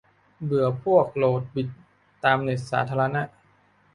[0.45, 1.67] เบื่อพวกโหลดบิท
[2.23, 3.21] ตามเน็ตสาธารณะ